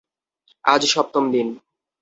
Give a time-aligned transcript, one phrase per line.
[0.65, 1.47] আজ সপ্তম দিন।